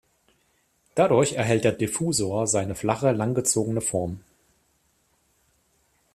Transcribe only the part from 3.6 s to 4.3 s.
Form.